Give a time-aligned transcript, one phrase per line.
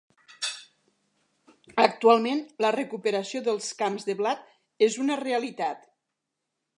[1.83, 4.49] Actualment, la recuperació dels camps de blat
[4.89, 5.89] és una realitat.